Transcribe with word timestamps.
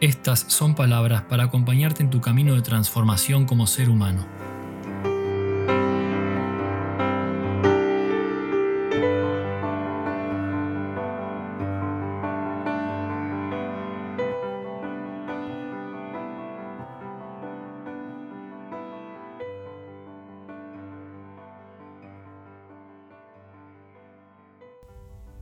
estas 0.00 0.46
son 0.48 0.74
palabras 0.74 1.22
para 1.22 1.44
acompañarte 1.44 2.02
en 2.02 2.08
tu 2.08 2.22
camino 2.22 2.54
de 2.54 2.62
transformación 2.62 3.44
como 3.44 3.66
ser 3.66 3.90
humano. 3.90 4.26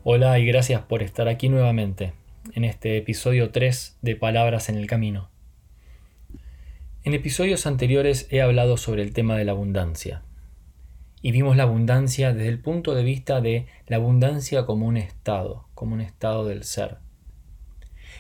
Hola 0.02 0.38
y 0.38 0.46
gracias 0.46 0.82
por 0.82 1.02
estar 1.02 1.28
aquí 1.28 1.48
nuevamente 1.48 2.12
en 2.58 2.64
este 2.64 2.96
episodio 2.96 3.50
3 3.52 3.98
de 4.02 4.16
Palabras 4.16 4.68
en 4.68 4.74
el 4.74 4.88
Camino. 4.88 5.30
En 7.04 7.14
episodios 7.14 7.68
anteriores 7.68 8.26
he 8.32 8.42
hablado 8.42 8.76
sobre 8.76 9.04
el 9.04 9.12
tema 9.12 9.36
de 9.36 9.44
la 9.44 9.52
abundancia. 9.52 10.22
Y 11.22 11.30
vimos 11.30 11.56
la 11.56 11.62
abundancia 11.62 12.32
desde 12.32 12.48
el 12.48 12.58
punto 12.58 12.96
de 12.96 13.04
vista 13.04 13.40
de 13.40 13.66
la 13.86 13.98
abundancia 13.98 14.66
como 14.66 14.88
un 14.88 14.96
estado, 14.96 15.68
como 15.76 15.94
un 15.94 16.00
estado 16.00 16.48
del 16.48 16.64
ser. 16.64 16.96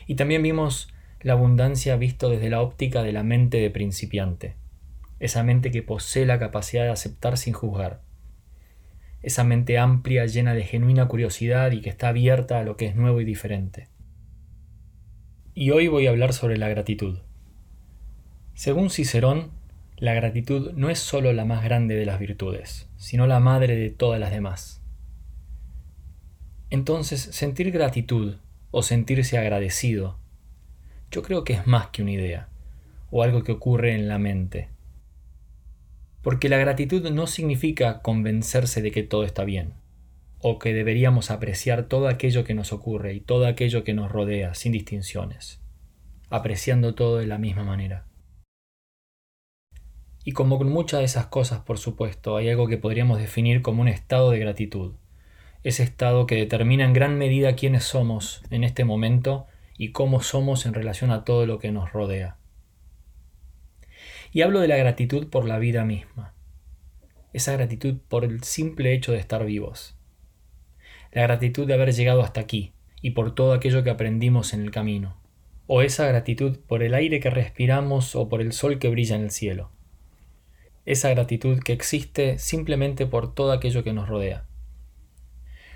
Y 0.06 0.14
también 0.14 0.44
vimos 0.44 0.88
la 1.20 1.32
abundancia 1.32 1.96
visto 1.96 2.30
desde 2.30 2.48
la 2.48 2.62
óptica 2.62 3.02
de 3.02 3.12
la 3.12 3.24
mente 3.24 3.56
de 3.56 3.70
principiante, 3.70 4.54
esa 5.18 5.42
mente 5.42 5.72
que 5.72 5.82
posee 5.82 6.26
la 6.26 6.38
capacidad 6.38 6.84
de 6.84 6.90
aceptar 6.90 7.38
sin 7.38 7.54
juzgar, 7.54 8.02
esa 9.20 9.42
mente 9.42 9.78
amplia, 9.78 10.26
llena 10.26 10.54
de 10.54 10.62
genuina 10.62 11.08
curiosidad 11.08 11.72
y 11.72 11.80
que 11.80 11.90
está 11.90 12.06
abierta 12.10 12.60
a 12.60 12.62
lo 12.62 12.76
que 12.76 12.86
es 12.86 12.94
nuevo 12.94 13.20
y 13.20 13.24
diferente 13.24 13.88
y 15.58 15.72
hoy 15.72 15.88
voy 15.88 16.06
a 16.06 16.10
hablar 16.10 16.34
sobre 16.34 16.56
la 16.56 16.68
gratitud. 16.68 17.18
Según 18.54 18.90
Cicerón, 18.90 19.50
la 19.96 20.14
gratitud 20.14 20.70
no 20.74 20.88
es 20.88 21.00
sólo 21.00 21.32
la 21.32 21.44
más 21.44 21.64
grande 21.64 21.96
de 21.96 22.06
las 22.06 22.20
virtudes, 22.20 22.88
sino 22.96 23.26
la 23.26 23.40
madre 23.40 23.74
de 23.74 23.90
todas 23.90 24.20
las 24.20 24.30
demás. 24.30 24.80
Entonces, 26.70 27.20
sentir 27.20 27.72
gratitud 27.72 28.36
o 28.70 28.84
sentirse 28.84 29.36
agradecido, 29.36 30.20
yo 31.10 31.24
creo 31.24 31.42
que 31.42 31.54
es 31.54 31.66
más 31.66 31.88
que 31.88 32.02
una 32.02 32.12
idea, 32.12 32.48
o 33.10 33.24
algo 33.24 33.42
que 33.42 33.50
ocurre 33.50 33.96
en 33.96 34.06
la 34.06 34.20
mente. 34.20 34.68
Porque 36.22 36.48
la 36.48 36.58
gratitud 36.58 37.10
no 37.10 37.26
significa 37.26 38.00
convencerse 38.00 38.80
de 38.80 38.92
que 38.92 39.02
todo 39.02 39.24
está 39.24 39.42
bien, 39.42 39.72
o 40.40 40.58
que 40.58 40.72
deberíamos 40.72 41.30
apreciar 41.30 41.84
todo 41.84 42.08
aquello 42.08 42.44
que 42.44 42.54
nos 42.54 42.72
ocurre 42.72 43.14
y 43.14 43.20
todo 43.20 43.46
aquello 43.46 43.82
que 43.84 43.94
nos 43.94 44.10
rodea 44.10 44.54
sin 44.54 44.72
distinciones, 44.72 45.60
apreciando 46.30 46.94
todo 46.94 47.18
de 47.18 47.26
la 47.26 47.38
misma 47.38 47.64
manera. 47.64 48.06
Y 50.24 50.32
como 50.32 50.58
con 50.58 50.70
muchas 50.70 51.00
de 51.00 51.06
esas 51.06 51.26
cosas, 51.26 51.60
por 51.60 51.78
supuesto, 51.78 52.36
hay 52.36 52.50
algo 52.50 52.68
que 52.68 52.76
podríamos 52.76 53.18
definir 53.18 53.62
como 53.62 53.82
un 53.82 53.88
estado 53.88 54.30
de 54.30 54.38
gratitud, 54.38 54.94
ese 55.64 55.82
estado 55.82 56.26
que 56.26 56.36
determina 56.36 56.84
en 56.84 56.92
gran 56.92 57.18
medida 57.18 57.56
quiénes 57.56 57.84
somos 57.84 58.42
en 58.50 58.62
este 58.62 58.84
momento 58.84 59.46
y 59.76 59.90
cómo 59.92 60.20
somos 60.20 60.66
en 60.66 60.74
relación 60.74 61.10
a 61.10 61.24
todo 61.24 61.46
lo 61.46 61.58
que 61.58 61.72
nos 61.72 61.92
rodea. 61.92 62.36
Y 64.30 64.42
hablo 64.42 64.60
de 64.60 64.68
la 64.68 64.76
gratitud 64.76 65.28
por 65.28 65.46
la 65.46 65.58
vida 65.58 65.84
misma, 65.84 66.34
esa 67.32 67.52
gratitud 67.54 67.96
por 68.08 68.24
el 68.24 68.44
simple 68.44 68.92
hecho 68.92 69.12
de 69.12 69.18
estar 69.18 69.44
vivos 69.44 69.97
la 71.12 71.22
gratitud 71.22 71.66
de 71.66 71.74
haber 71.74 71.92
llegado 71.92 72.22
hasta 72.22 72.40
aquí 72.40 72.72
y 73.00 73.10
por 73.10 73.34
todo 73.34 73.52
aquello 73.52 73.84
que 73.84 73.90
aprendimos 73.90 74.52
en 74.54 74.62
el 74.62 74.70
camino, 74.70 75.16
o 75.66 75.82
esa 75.82 76.06
gratitud 76.06 76.58
por 76.66 76.82
el 76.82 76.94
aire 76.94 77.20
que 77.20 77.30
respiramos 77.30 78.16
o 78.16 78.28
por 78.28 78.40
el 78.40 78.52
sol 78.52 78.78
que 78.78 78.88
brilla 78.88 79.16
en 79.16 79.22
el 79.22 79.30
cielo, 79.30 79.70
esa 80.84 81.10
gratitud 81.10 81.60
que 81.60 81.74
existe 81.74 82.38
simplemente 82.38 83.06
por 83.06 83.34
todo 83.34 83.52
aquello 83.52 83.84
que 83.84 83.92
nos 83.92 84.08
rodea. 84.08 84.46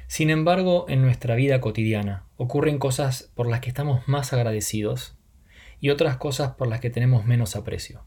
Sin 0.07 0.31
embargo, 0.31 0.87
en 0.89 1.03
nuestra 1.03 1.35
vida 1.35 1.61
cotidiana 1.61 2.27
ocurren 2.37 2.79
cosas 2.79 3.31
por 3.35 3.47
las 3.49 3.61
que 3.61 3.69
estamos 3.69 4.07
más 4.09 4.33
agradecidos 4.33 5.17
y 5.81 5.91
otras 5.91 6.17
cosas 6.17 6.53
por 6.55 6.69
las 6.69 6.81
que 6.81 6.91
tenemos 6.91 7.25
menos 7.25 7.57
aprecio. 7.57 8.05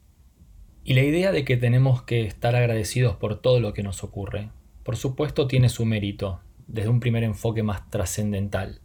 Y 0.84 0.94
la 0.94 1.02
idea 1.02 1.32
de 1.32 1.46
que 1.46 1.58
tenemos 1.58 2.04
que 2.04 2.26
estar 2.26 2.56
agradecidos 2.56 3.16
por 3.16 3.42
todo 3.42 3.60
lo 3.60 3.74
que 3.74 3.84
nos 3.84 4.04
ocurre, 4.04 4.50
por 4.84 4.98
supuesto 4.98 5.48
tiene 5.48 5.70
su 5.70 5.86
mérito, 5.86 6.42
desde 6.68 6.90
un 6.90 7.00
primer 7.00 7.24
enfoque 7.24 7.64
más 7.64 7.90
trascendental, 7.90 8.82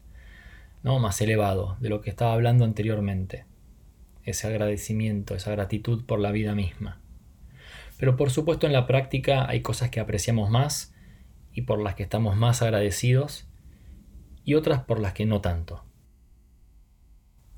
¿no? 0.83 0.99
más 0.99 1.21
elevado 1.21 1.77
de 1.81 1.89
lo 1.89 2.01
que 2.01 2.11
estaba 2.11 2.33
hablando 2.33 2.65
anteriormente. 2.65 3.47
Ese 4.25 4.47
agradecimiento, 4.47 5.35
esa 5.35 5.51
gratitud 5.53 6.05
por 6.05 6.21
la 6.21 6.31
vida 6.31 6.55
misma. 6.55 7.01
Pero 7.97 8.17
por 8.17 8.31
supuesto 8.31 8.67
en 8.67 8.73
la 8.73 8.87
práctica 8.87 9.49
hay 9.49 9.61
cosas 9.63 9.91
que 9.91 10.01
apreciamos 10.01 10.51
más 10.51 10.95
y 11.53 11.63
por 11.63 11.81
las 11.81 11.95
que 11.95 12.03
estamos 12.03 12.37
más 12.37 12.63
agradecidos 12.63 13.49
y 14.45 14.55
otras 14.55 14.83
por 14.85 15.01
las 15.01 15.13
que 15.13 15.27
no 15.27 15.41
tanto. 15.41 15.85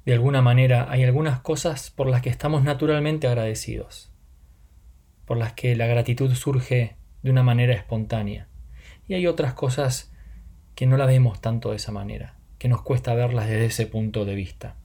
De 0.05 0.13
alguna 0.13 0.43
manera 0.43 0.91
hay 0.91 1.05
algunas 1.05 1.41
cosas 1.41 1.91
por 1.91 2.09
las 2.09 2.23
que 2.23 2.31
estamos 2.31 2.65
naturalmente 2.65 3.29
agradecidos, 3.29 4.13
por 5.27 5.37
las 5.37 5.53
que 5.53 5.77
la 5.77 5.87
gratitud 5.87 6.35
surge 6.35 6.97
de 7.23 7.31
una 7.31 7.45
manera 7.45 7.75
espontánea, 7.75 8.49
y 9.07 9.15
hay 9.15 9.29
otras 9.29 9.55
cosas 9.55 10.12
que 10.75 10.87
no 10.87 10.97
la 10.97 11.07
vemos 11.07 11.41
tanto 11.41 11.71
de 11.71 11.77
esa 11.77 11.93
manera, 11.93 12.37
que 12.59 12.69
nos 12.69 12.83
cuesta 12.83 13.15
verlas 13.15 13.49
desde 13.49 13.67
ese 13.67 13.87
punto 13.87 14.25
de 14.25 14.35
vista. 14.35 14.77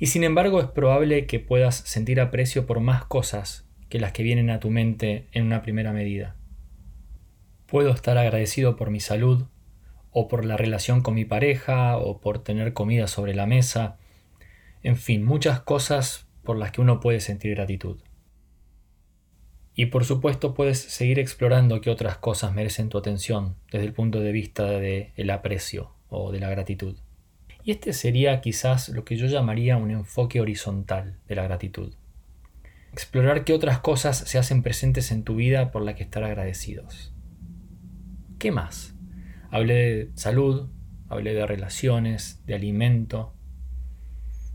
Y 0.00 0.06
sin 0.06 0.24
embargo 0.24 0.60
es 0.60 0.66
probable 0.66 1.26
que 1.26 1.40
puedas 1.40 1.76
sentir 1.76 2.20
aprecio 2.20 2.66
por 2.66 2.80
más 2.80 3.04
cosas 3.04 3.66
que 3.88 4.00
las 4.00 4.12
que 4.12 4.22
vienen 4.22 4.50
a 4.50 4.60
tu 4.60 4.70
mente 4.70 5.28
en 5.32 5.44
una 5.44 5.62
primera 5.62 5.92
medida. 5.92 6.36
Puedo 7.66 7.90
estar 7.90 8.18
agradecido 8.18 8.76
por 8.76 8.90
mi 8.90 9.00
salud, 9.00 9.46
o 10.16 10.28
por 10.28 10.44
la 10.44 10.56
relación 10.56 11.02
con 11.02 11.14
mi 11.14 11.24
pareja, 11.24 11.96
o 11.96 12.20
por 12.20 12.38
tener 12.38 12.72
comida 12.72 13.08
sobre 13.08 13.34
la 13.34 13.46
mesa, 13.46 13.98
en 14.84 14.96
fin, 14.96 15.24
muchas 15.24 15.60
cosas 15.60 16.28
por 16.44 16.56
las 16.56 16.70
que 16.70 16.80
uno 16.80 17.00
puede 17.00 17.18
sentir 17.20 17.54
gratitud. 17.54 17.98
Y 19.74 19.86
por 19.86 20.04
supuesto 20.04 20.54
puedes 20.54 20.78
seguir 20.78 21.18
explorando 21.18 21.80
qué 21.80 21.90
otras 21.90 22.16
cosas 22.18 22.54
merecen 22.54 22.88
tu 22.88 22.98
atención 22.98 23.56
desde 23.72 23.86
el 23.86 23.92
punto 23.92 24.20
de 24.20 24.30
vista 24.30 24.70
del 24.70 25.30
aprecio 25.30 25.90
o 26.08 26.30
de 26.30 26.40
la 26.40 26.48
gratitud. 26.48 26.96
Y 27.64 27.72
este 27.72 27.92
sería 27.92 28.40
quizás 28.40 28.90
lo 28.90 29.04
que 29.04 29.16
yo 29.16 29.26
llamaría 29.26 29.76
un 29.76 29.90
enfoque 29.90 30.40
horizontal 30.40 31.18
de 31.26 31.34
la 31.34 31.44
gratitud. 31.44 31.94
Explorar 32.92 33.44
qué 33.44 33.52
otras 33.52 33.80
cosas 33.80 34.18
se 34.18 34.38
hacen 34.38 34.62
presentes 34.62 35.10
en 35.10 35.24
tu 35.24 35.34
vida 35.34 35.72
por 35.72 35.82
las 35.82 35.96
que 35.96 36.04
estar 36.04 36.22
agradecidos. 36.22 37.12
¿Qué 38.38 38.52
más? 38.52 38.94
Hablé 39.50 39.74
de 39.74 40.10
salud, 40.14 40.68
hablé 41.08 41.34
de 41.34 41.46
relaciones, 41.46 42.40
de 42.46 42.54
alimento, 42.54 43.34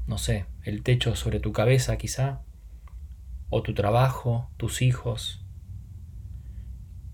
no 0.08 0.18
sé, 0.18 0.46
el 0.64 0.84
techo 0.84 1.16
sobre 1.16 1.40
tu 1.40 1.52
cabeza 1.52 1.98
quizá, 1.98 2.42
o 3.50 3.64
tu 3.64 3.74
trabajo, 3.74 4.50
tus 4.58 4.82
hijos? 4.82 5.46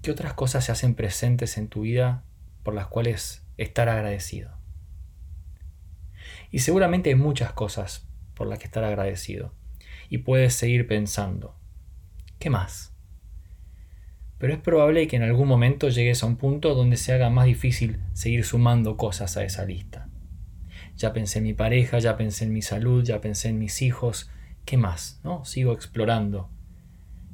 ¿Qué 0.01 0.11
otras 0.11 0.33
cosas 0.33 0.65
se 0.65 0.71
hacen 0.71 0.93
presentes 0.95 1.57
en 1.57 1.67
tu 1.67 1.81
vida 1.81 2.23
por 2.63 2.73
las 2.73 2.87
cuales 2.87 3.43
estar 3.57 3.89
agradecido? 3.89 4.51
Y 6.51 6.59
seguramente 6.59 7.09
hay 7.09 7.15
muchas 7.15 7.53
cosas 7.53 8.07
por 8.33 8.47
las 8.47 8.59
que 8.59 8.65
estar 8.65 8.83
agradecido. 8.83 9.53
Y 10.09 10.19
puedes 10.19 10.53
seguir 10.53 10.87
pensando, 10.87 11.55
¿qué 12.37 12.49
más? 12.49 12.93
Pero 14.37 14.53
es 14.53 14.59
probable 14.59 15.07
que 15.07 15.15
en 15.15 15.23
algún 15.23 15.47
momento 15.47 15.89
llegues 15.89 16.21
a 16.21 16.27
un 16.27 16.35
punto 16.35 16.75
donde 16.75 16.97
se 16.97 17.13
haga 17.13 17.29
más 17.29 17.45
difícil 17.45 17.99
seguir 18.13 18.43
sumando 18.43 18.97
cosas 18.97 19.37
a 19.37 19.43
esa 19.43 19.65
lista. 19.65 20.09
Ya 20.97 21.13
pensé 21.13 21.39
en 21.39 21.45
mi 21.45 21.53
pareja, 21.53 21.99
ya 21.99 22.15
pensé 22.17 22.45
en 22.45 22.53
mi 22.53 22.61
salud, 22.61 23.03
ya 23.03 23.21
pensé 23.21 23.49
en 23.49 23.59
mis 23.59 23.81
hijos, 23.81 24.29
¿qué 24.65 24.77
más? 24.77 25.19
¿No? 25.23 25.45
Sigo 25.45 25.71
explorando. 25.71 26.49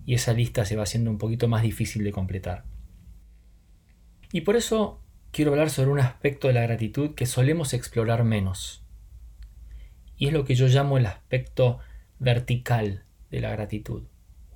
Y 0.05 0.15
esa 0.15 0.33
lista 0.33 0.65
se 0.65 0.75
va 0.75 0.83
haciendo 0.83 1.09
un 1.09 1.17
poquito 1.17 1.47
más 1.47 1.63
difícil 1.63 2.03
de 2.03 2.11
completar. 2.11 2.65
Y 4.31 4.41
por 4.41 4.55
eso 4.55 5.01
quiero 5.31 5.51
hablar 5.51 5.69
sobre 5.69 5.91
un 5.91 5.99
aspecto 5.99 6.47
de 6.47 6.53
la 6.53 6.61
gratitud 6.61 7.15
que 7.15 7.25
solemos 7.25 7.73
explorar 7.73 8.23
menos. 8.23 8.85
Y 10.17 10.27
es 10.27 10.33
lo 10.33 10.45
que 10.45 10.55
yo 10.55 10.67
llamo 10.67 10.97
el 10.97 11.05
aspecto 11.05 11.79
vertical 12.19 13.05
de 13.31 13.41
la 13.41 13.51
gratitud, 13.51 14.03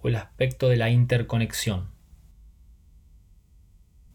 o 0.01 0.07
el 0.07 0.15
aspecto 0.15 0.69
de 0.69 0.77
la 0.77 0.89
interconexión. 0.89 1.89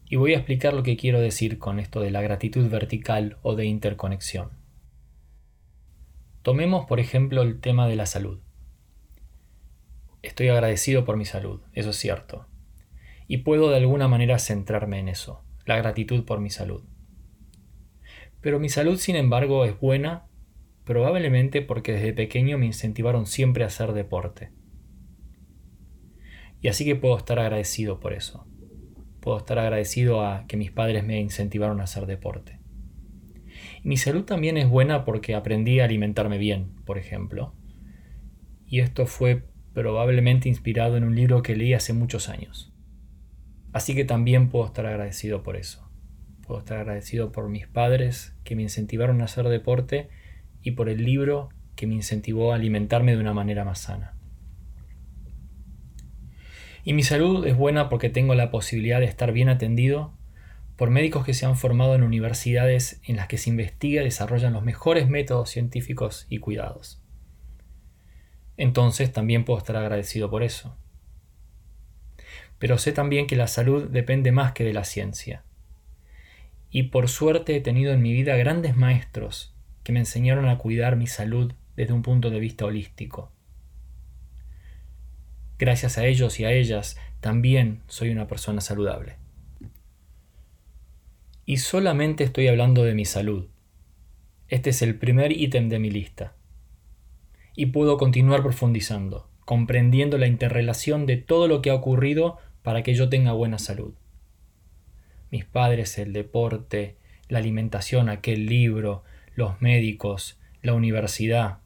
Y 0.05 0.15
voy 0.15 0.33
a 0.33 0.37
explicar 0.37 0.73
lo 0.73 0.83
que 0.83 0.97
quiero 0.97 1.19
decir 1.19 1.57
con 1.57 1.79
esto 1.79 2.01
de 2.01 2.11
la 2.11 2.21
gratitud 2.21 2.69
vertical 2.69 3.37
o 3.41 3.55
de 3.55 3.65
interconexión. 3.65 4.51
Tomemos 6.41 6.85
por 6.85 6.99
ejemplo 6.99 7.43
el 7.43 7.59
tema 7.59 7.87
de 7.87 7.95
la 7.95 8.05
salud. 8.05 8.39
Estoy 10.21 10.49
agradecido 10.49 11.03
por 11.03 11.17
mi 11.17 11.25
salud, 11.25 11.61
eso 11.73 11.89
es 11.89 11.95
cierto. 11.95 12.47
Y 13.27 13.37
puedo 13.37 13.69
de 13.69 13.77
alguna 13.77 14.07
manera 14.07 14.37
centrarme 14.37 14.99
en 14.99 15.09
eso, 15.09 15.43
la 15.65 15.77
gratitud 15.77 16.25
por 16.25 16.39
mi 16.39 16.49
salud. 16.49 16.83
Pero 18.39 18.59
mi 18.59 18.69
salud, 18.69 18.97
sin 18.97 19.15
embargo, 19.15 19.65
es 19.65 19.79
buena 19.79 20.27
probablemente 20.83 21.61
porque 21.61 21.93
desde 21.93 22.13
pequeño 22.13 22.57
me 22.57 22.65
incentivaron 22.65 23.25
siempre 23.25 23.63
a 23.63 23.67
hacer 23.67 23.93
deporte. 23.93 24.51
Y 26.61 26.67
así 26.67 26.85
que 26.85 26.95
puedo 26.95 27.17
estar 27.17 27.39
agradecido 27.39 27.99
por 27.99 28.13
eso. 28.13 28.45
Puedo 29.21 29.37
estar 29.37 29.57
agradecido 29.57 30.25
a 30.25 30.45
que 30.47 30.57
mis 30.57 30.71
padres 30.71 31.03
me 31.03 31.19
incentivaron 31.19 31.81
a 31.81 31.85
hacer 31.85 32.05
deporte. 32.05 32.59
mi 33.83 33.97
salud 33.97 34.23
también 34.23 34.57
es 34.57 34.69
buena 34.69 35.03
porque 35.05 35.33
aprendí 35.33 35.79
a 35.79 35.85
alimentarme 35.85 36.37
bien, 36.37 36.75
por 36.85 36.97
ejemplo. 36.99 37.55
Y 38.67 38.79
esto 38.79 39.05
fue 39.05 39.50
probablemente 39.73 40.49
inspirado 40.49 40.97
en 40.97 41.03
un 41.03 41.15
libro 41.15 41.41
que 41.41 41.55
leí 41.55 41.73
hace 41.73 41.93
muchos 41.93 42.29
años. 42.29 42.73
Así 43.73 43.95
que 43.95 44.05
también 44.05 44.49
puedo 44.49 44.65
estar 44.65 44.85
agradecido 44.85 45.43
por 45.43 45.55
eso. 45.55 45.89
Puedo 46.45 46.59
estar 46.59 46.79
agradecido 46.79 47.31
por 47.31 47.47
mis 47.47 47.67
padres 47.67 48.35
que 48.43 48.55
me 48.55 48.63
incentivaron 48.63 49.21
a 49.21 49.25
hacer 49.25 49.47
deporte 49.47 50.09
y 50.61 50.71
por 50.71 50.89
el 50.89 51.05
libro 51.05 51.49
que 51.75 51.87
me 51.87 51.95
incentivó 51.95 52.51
a 52.51 52.55
alimentarme 52.55 53.13
de 53.13 53.21
una 53.21 53.33
manera 53.33 53.63
más 53.63 53.79
sana. 53.79 54.15
Y 56.83 56.93
mi 56.93 57.03
salud 57.03 57.45
es 57.45 57.55
buena 57.55 57.89
porque 57.89 58.09
tengo 58.09 58.35
la 58.35 58.51
posibilidad 58.51 58.99
de 58.99 59.05
estar 59.05 59.31
bien 59.31 59.49
atendido 59.49 60.13
por 60.75 60.89
médicos 60.89 61.23
que 61.23 61.35
se 61.35 61.45
han 61.45 61.57
formado 61.57 61.93
en 61.93 62.01
universidades 62.01 62.99
en 63.05 63.15
las 63.15 63.27
que 63.27 63.37
se 63.37 63.51
investiga 63.51 64.01
y 64.01 64.05
desarrollan 64.05 64.53
los 64.53 64.63
mejores 64.63 65.07
métodos 65.07 65.51
científicos 65.51 66.25
y 66.27 66.39
cuidados. 66.39 67.01
Entonces 68.61 69.11
también 69.11 69.43
puedo 69.43 69.57
estar 69.57 69.75
agradecido 69.75 70.29
por 70.29 70.43
eso. 70.43 70.77
Pero 72.59 72.77
sé 72.77 72.91
también 72.91 73.25
que 73.25 73.35
la 73.35 73.47
salud 73.47 73.89
depende 73.89 74.31
más 74.31 74.51
que 74.51 74.63
de 74.63 74.71
la 74.71 74.83
ciencia. 74.83 75.43
Y 76.69 76.83
por 76.83 77.09
suerte 77.09 77.55
he 77.55 77.61
tenido 77.61 77.91
en 77.91 78.03
mi 78.03 78.13
vida 78.13 78.37
grandes 78.37 78.77
maestros 78.77 79.55
que 79.83 79.93
me 79.93 79.99
enseñaron 79.99 80.47
a 80.47 80.59
cuidar 80.59 80.95
mi 80.95 81.07
salud 81.07 81.53
desde 81.75 81.93
un 81.93 82.03
punto 82.03 82.29
de 82.29 82.39
vista 82.39 82.65
holístico. 82.65 83.31
Gracias 85.57 85.97
a 85.97 86.05
ellos 86.05 86.39
y 86.39 86.45
a 86.45 86.51
ellas 86.51 86.99
también 87.19 87.81
soy 87.87 88.11
una 88.11 88.27
persona 88.27 88.61
saludable. 88.61 89.15
Y 91.47 91.57
solamente 91.57 92.23
estoy 92.25 92.47
hablando 92.47 92.83
de 92.83 92.93
mi 92.93 93.05
salud. 93.05 93.47
Este 94.49 94.69
es 94.69 94.83
el 94.83 94.99
primer 94.99 95.31
ítem 95.31 95.67
de 95.67 95.79
mi 95.79 95.89
lista. 95.89 96.35
Y 97.61 97.67
puedo 97.67 97.99
continuar 97.99 98.41
profundizando, 98.41 99.29
comprendiendo 99.45 100.17
la 100.17 100.25
interrelación 100.25 101.05
de 101.05 101.17
todo 101.17 101.47
lo 101.47 101.61
que 101.61 101.69
ha 101.69 101.75
ocurrido 101.75 102.39
para 102.63 102.81
que 102.81 102.95
yo 102.95 103.07
tenga 103.07 103.33
buena 103.33 103.59
salud. 103.59 103.93
Mis 105.29 105.45
padres, 105.45 105.99
el 105.99 106.11
deporte, 106.11 106.95
la 107.29 107.37
alimentación, 107.37 108.09
aquel 108.09 108.47
libro, 108.47 109.03
los 109.35 109.61
médicos, 109.61 110.39
la 110.63 110.73
universidad. 110.73 111.59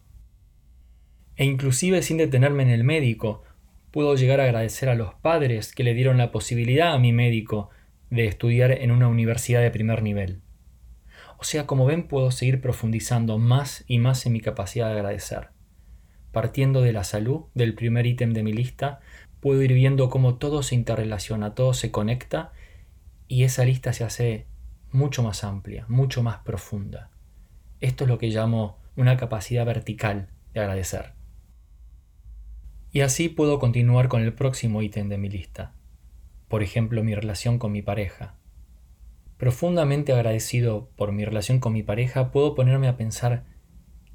E 1.38 1.46
inclusive 1.46 2.02
sin 2.02 2.18
detenerme 2.18 2.64
en 2.64 2.72
el 2.72 2.84
médico, 2.84 3.44
puedo 3.92 4.16
llegar 4.16 4.42
a 4.42 4.44
agradecer 4.44 4.90
a 4.90 4.96
los 4.96 5.14
padres 5.14 5.74
que 5.74 5.86
le 5.86 5.94
dieron 5.94 6.18
la 6.18 6.34
posibilidad 6.34 6.94
a 6.94 7.00
mi 7.00 7.14
médico 7.14 7.70
de 8.10 8.26
estudiar 8.26 8.74
en 8.74 8.92
una 8.92 9.08
universidad 9.08 9.62
de 9.62 9.72
primer 9.72 10.04
nivel. 10.04 10.42
O 11.38 11.46
sea, 11.46 11.66
como 11.66 11.86
ven, 11.86 12.10
puedo 12.10 12.32
seguir 12.32 12.60
profundizando 12.60 13.38
más 13.38 13.86
y 13.88 14.00
más 14.00 14.26
en 14.26 14.34
mi 14.34 14.42
capacidad 14.42 14.88
de 14.88 14.96
agradecer. 14.96 15.55
Partiendo 16.36 16.82
de 16.82 16.92
la 16.92 17.06
salud, 17.06 17.46
del 17.54 17.76
primer 17.76 18.06
ítem 18.06 18.34
de 18.34 18.44
mi 18.44 18.52
lista, 18.52 19.00
puedo 19.40 19.62
ir 19.62 19.72
viendo 19.72 20.10
cómo 20.10 20.36
todo 20.36 20.64
se 20.64 20.76
interrelaciona, 20.76 21.56
todo 21.56 21.74
se 21.74 21.92
conecta 21.92 22.52
y 23.30 23.46
esa 23.46 23.64
lista 23.64 23.94
se 23.94 24.04
hace 24.04 24.46
mucho 24.92 25.24
más 25.24 25.46
amplia, 25.46 25.86
mucho 25.88 26.24
más 26.24 26.40
profunda. 26.40 27.10
Esto 27.80 28.04
es 28.04 28.10
lo 28.10 28.18
que 28.18 28.28
llamo 28.28 28.80
una 28.98 29.16
capacidad 29.16 29.66
vertical 29.66 30.28
de 30.54 30.60
agradecer. 30.60 31.14
Y 32.92 33.00
así 33.00 33.30
puedo 33.30 33.58
continuar 33.58 34.10
con 34.10 34.22
el 34.22 34.34
próximo 34.34 34.82
ítem 34.82 35.08
de 35.08 35.18
mi 35.18 35.30
lista. 35.30 35.72
Por 36.50 36.64
ejemplo, 36.64 37.02
mi 37.02 37.16
relación 37.16 37.60
con 37.60 37.72
mi 37.72 37.82
pareja. 37.82 38.36
Profundamente 39.38 40.12
agradecido 40.12 40.90
por 40.98 41.14
mi 41.14 41.24
relación 41.24 41.62
con 41.62 41.72
mi 41.72 41.82
pareja, 41.82 42.34
puedo 42.34 42.56
ponerme 42.56 42.90
a 42.90 42.98
pensar 42.98 43.55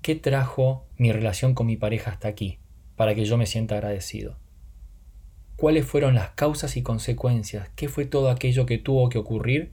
qué 0.03 0.15
trajo 0.15 0.87
mi 0.97 1.13
relación 1.13 1.55
con 1.55 1.67
mi 1.67 1.77
pareja 1.77 2.11
hasta 2.11 2.29
aquí, 2.29 2.59
para 2.97 3.15
que 3.15 3.25
yo 3.25 3.37
me 3.37 3.47
sienta 3.47 3.75
agradecido. 3.75 4.39
¿Cuáles 5.57 5.85
fueron 5.85 6.15
las 6.15 6.31
causas 6.31 6.77
y 6.77 6.83
consecuencias? 6.83 7.69
¿Qué 7.77 7.89
fue 7.89 8.07
todo 8.07 8.31
aquello 8.31 8.65
que 8.65 8.79
tuvo 8.79 9.11
que 9.11 9.19
ocurrir 9.19 9.73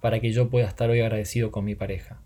para 0.00 0.20
que 0.20 0.32
yo 0.32 0.50
pueda 0.50 0.66
estar 0.66 0.90
hoy 0.90 1.00
agradecido 1.00 1.52
con 1.52 1.64
mi 1.64 1.76
pareja? 1.76 2.20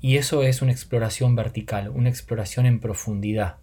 Y 0.00 0.16
eso 0.16 0.42
es 0.42 0.60
una 0.60 0.72
exploración 0.72 1.36
vertical, 1.36 1.88
una 1.88 2.08
exploración 2.08 2.66
en 2.66 2.80
profundidad, 2.80 3.58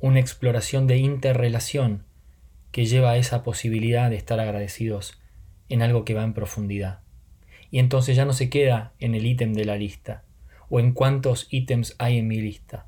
una 0.00 0.20
exploración 0.20 0.86
de 0.86 0.98
interrelación 0.98 2.04
que 2.72 2.84
lleva 2.84 3.12
a 3.12 3.16
esa 3.16 3.42
posibilidad 3.42 4.10
de 4.10 4.16
estar 4.16 4.38
agradecidos 4.38 5.20
en 5.70 5.80
algo 5.80 6.04
que 6.04 6.14
va 6.14 6.24
en 6.24 6.34
profundidad. 6.34 7.00
Y 7.70 7.78
entonces 7.78 8.16
ya 8.16 8.26
no 8.26 8.34
se 8.34 8.50
queda 8.50 8.92
en 8.98 9.14
el 9.14 9.24
ítem 9.24 9.54
de 9.54 9.64
la 9.64 9.76
lista 9.76 10.24
o 10.68 10.80
en 10.80 10.92
cuántos 10.92 11.46
ítems 11.50 11.94
hay 11.98 12.18
en 12.18 12.28
mi 12.28 12.40
lista. 12.40 12.86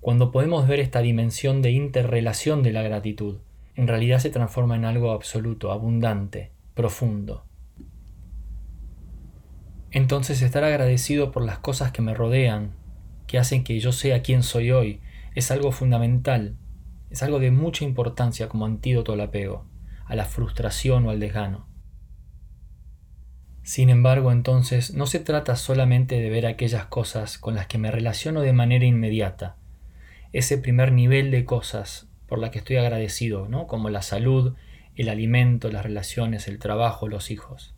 Cuando 0.00 0.30
podemos 0.30 0.68
ver 0.68 0.80
esta 0.80 1.00
dimensión 1.00 1.62
de 1.62 1.70
interrelación 1.70 2.62
de 2.62 2.72
la 2.72 2.82
gratitud, 2.82 3.38
en 3.74 3.88
realidad 3.88 4.18
se 4.18 4.30
transforma 4.30 4.76
en 4.76 4.84
algo 4.84 5.12
absoluto, 5.12 5.72
abundante, 5.72 6.52
profundo. 6.74 7.44
Entonces 9.90 10.42
estar 10.42 10.64
agradecido 10.64 11.30
por 11.30 11.44
las 11.44 11.58
cosas 11.58 11.92
que 11.92 12.02
me 12.02 12.14
rodean, 12.14 12.74
que 13.26 13.38
hacen 13.38 13.64
que 13.64 13.78
yo 13.80 13.92
sea 13.92 14.22
quien 14.22 14.42
soy 14.42 14.72
hoy, 14.72 15.00
es 15.34 15.50
algo 15.50 15.72
fundamental, 15.72 16.56
es 17.10 17.22
algo 17.22 17.38
de 17.38 17.50
mucha 17.50 17.84
importancia 17.84 18.48
como 18.48 18.66
antídoto 18.66 19.12
al 19.12 19.20
apego, 19.20 19.66
a 20.04 20.14
la 20.16 20.24
frustración 20.24 21.06
o 21.06 21.10
al 21.10 21.20
desgano. 21.20 21.66
Sin 23.64 23.88
embargo, 23.88 24.30
entonces, 24.30 24.92
no 24.92 25.06
se 25.06 25.20
trata 25.20 25.56
solamente 25.56 26.20
de 26.20 26.28
ver 26.28 26.44
aquellas 26.44 26.84
cosas 26.84 27.38
con 27.38 27.54
las 27.54 27.66
que 27.66 27.78
me 27.78 27.90
relaciono 27.90 28.42
de 28.42 28.52
manera 28.52 28.84
inmediata, 28.84 29.56
ese 30.34 30.58
primer 30.58 30.92
nivel 30.92 31.30
de 31.30 31.46
cosas 31.46 32.06
por 32.26 32.38
las 32.38 32.50
que 32.50 32.58
estoy 32.58 32.76
agradecido, 32.76 33.48
¿no? 33.48 33.66
como 33.66 33.88
la 33.88 34.02
salud, 34.02 34.54
el 34.96 35.08
alimento, 35.08 35.70
las 35.70 35.82
relaciones, 35.82 36.46
el 36.46 36.58
trabajo, 36.58 37.08
los 37.08 37.30
hijos. 37.30 37.74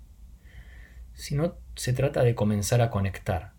Sino 1.15 1.55
se 1.77 1.93
trata 1.93 2.25
de 2.25 2.35
comenzar 2.35 2.81
a 2.81 2.91
conectar, 2.91 3.53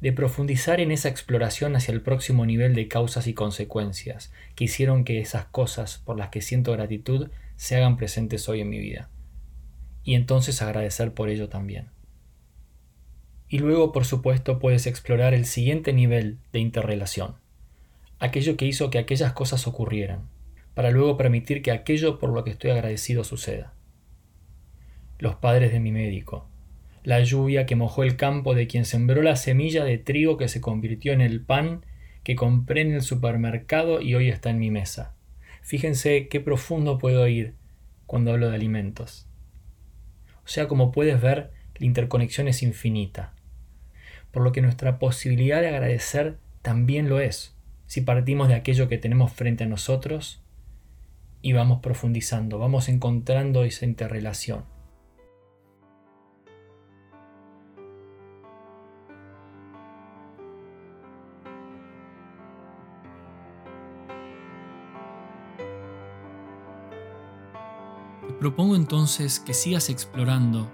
de 0.00 0.12
profundizar 0.12 0.78
en 0.78 0.92
esa 0.92 1.08
exploración 1.08 1.74
hacia 1.74 1.92
el 1.92 2.00
próximo 2.00 2.46
nivel 2.46 2.76
de 2.76 2.86
causas 2.86 3.26
y 3.26 3.34
consecuencias 3.34 4.32
que 4.54 4.64
hicieron 4.64 5.02
que 5.02 5.18
esas 5.18 5.46
cosas 5.46 5.98
por 5.98 6.16
las 6.16 6.28
que 6.28 6.42
siento 6.42 6.70
gratitud 6.70 7.28
se 7.56 7.74
hagan 7.74 7.96
presentes 7.96 8.48
hoy 8.48 8.60
en 8.60 8.68
mi 8.68 8.78
vida, 8.78 9.10
y 10.08 10.14
entonces 10.14 10.62
agradecer 10.62 11.12
por 11.12 11.28
ello 11.28 11.50
también. 11.50 11.90
Y 13.46 13.58
luego, 13.58 13.92
por 13.92 14.06
supuesto, 14.06 14.58
puedes 14.58 14.86
explorar 14.86 15.34
el 15.34 15.44
siguiente 15.44 15.92
nivel 15.92 16.38
de 16.50 16.60
interrelación, 16.60 17.34
aquello 18.18 18.56
que 18.56 18.64
hizo 18.64 18.88
que 18.88 18.96
aquellas 18.96 19.34
cosas 19.34 19.66
ocurrieran, 19.66 20.30
para 20.72 20.90
luego 20.90 21.18
permitir 21.18 21.60
que 21.60 21.72
aquello 21.72 22.18
por 22.18 22.30
lo 22.30 22.42
que 22.42 22.52
estoy 22.52 22.70
agradecido 22.70 23.22
suceda 23.22 23.74
los 25.18 25.34
padres 25.34 25.72
de 25.72 25.80
mi 25.80 25.92
médico, 25.92 26.48
la 27.04 27.20
lluvia 27.20 27.66
que 27.66 27.76
mojó 27.76 28.02
el 28.02 28.16
campo 28.16 28.54
de 28.54 28.66
quien 28.66 28.86
sembró 28.86 29.20
la 29.20 29.36
semilla 29.36 29.84
de 29.84 29.98
trigo 29.98 30.38
que 30.38 30.48
se 30.48 30.62
convirtió 30.62 31.12
en 31.12 31.20
el 31.20 31.42
pan 31.42 31.84
que 32.22 32.34
compré 32.34 32.80
en 32.80 32.94
el 32.94 33.02
supermercado 33.02 34.00
y 34.00 34.14
hoy 34.14 34.30
está 34.30 34.48
en 34.48 34.58
mi 34.58 34.70
mesa. 34.70 35.14
Fíjense 35.60 36.28
qué 36.28 36.40
profundo 36.40 36.96
puedo 36.96 37.28
ir 37.28 37.56
cuando 38.06 38.32
hablo 38.32 38.48
de 38.48 38.54
alimentos. 38.54 39.27
O 40.48 40.50
sea, 40.50 40.66
como 40.66 40.92
puedes 40.92 41.20
ver, 41.20 41.50
la 41.74 41.84
interconexión 41.84 42.48
es 42.48 42.62
infinita, 42.62 43.34
por 44.30 44.42
lo 44.42 44.50
que 44.50 44.62
nuestra 44.62 44.98
posibilidad 44.98 45.60
de 45.60 45.68
agradecer 45.68 46.38
también 46.62 47.10
lo 47.10 47.20
es, 47.20 47.54
si 47.84 48.00
partimos 48.00 48.48
de 48.48 48.54
aquello 48.54 48.88
que 48.88 48.96
tenemos 48.96 49.30
frente 49.30 49.64
a 49.64 49.66
nosotros 49.66 50.42
y 51.42 51.52
vamos 51.52 51.80
profundizando, 51.82 52.58
vamos 52.58 52.88
encontrando 52.88 53.62
esa 53.62 53.84
interrelación. 53.84 54.64
Propongo 68.38 68.76
entonces 68.76 69.40
que 69.40 69.52
sigas 69.52 69.88
explorando 69.88 70.70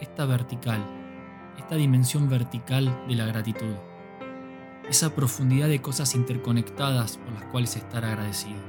esta 0.00 0.24
vertical, 0.24 0.84
esta 1.58 1.74
dimensión 1.74 2.28
vertical 2.28 3.04
de 3.08 3.16
la 3.16 3.26
gratitud, 3.26 3.74
esa 4.88 5.14
profundidad 5.14 5.68
de 5.68 5.82
cosas 5.82 6.14
interconectadas 6.14 7.16
por 7.16 7.32
las 7.32 7.44
cuales 7.46 7.76
estar 7.76 8.04
agradecido. 8.04 8.60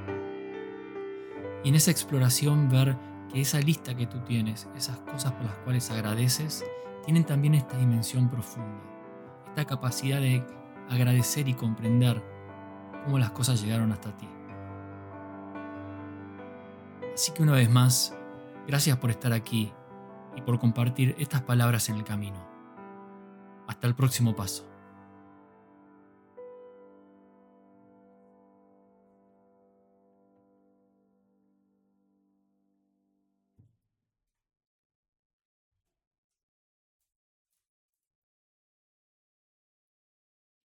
Y 1.63 1.69
en 1.69 1.75
esa 1.75 1.91
exploración 1.91 2.69
ver 2.69 2.97
que 3.31 3.41
esa 3.41 3.59
lista 3.59 3.95
que 3.95 4.07
tú 4.07 4.19
tienes, 4.21 4.67
esas 4.75 4.97
cosas 4.97 5.33
por 5.33 5.45
las 5.45 5.55
cuales 5.59 5.91
agradeces, 5.91 6.65
tienen 7.05 7.25
también 7.25 7.53
esta 7.53 7.77
dimensión 7.77 8.29
profunda, 8.29 8.81
esta 9.49 9.65
capacidad 9.65 10.19
de 10.19 10.43
agradecer 10.89 11.47
y 11.47 11.53
comprender 11.53 12.23
cómo 13.03 13.19
las 13.19 13.31
cosas 13.31 13.61
llegaron 13.61 13.91
hasta 13.91 14.17
ti. 14.17 14.27
Así 17.13 17.31
que 17.31 17.43
una 17.43 17.51
vez 17.53 17.69
más, 17.69 18.15
gracias 18.69 18.97
por 18.97 19.09
estar 19.09 19.33
aquí 19.33 19.73
y 20.37 20.41
por 20.41 20.59
compartir 20.59 21.15
estas 21.17 21.41
palabras 21.41 21.89
en 21.89 21.95
el 21.95 22.03
camino. 22.03 22.37
Hasta 23.67 23.87
el 23.87 23.95
próximo 23.95 24.35
paso. 24.35 24.68